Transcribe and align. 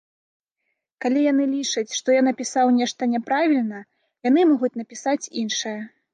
Калі 1.03 1.19
яны 1.31 1.45
лічаць, 1.51 1.91
што 1.97 2.15
я 2.15 2.21
напісаў 2.29 2.73
нешта 2.79 3.09
няправільна, 3.13 3.83
яны 4.31 4.41
могуць 4.55 4.73
напісаць 4.83 5.21
іншае. 5.45 5.79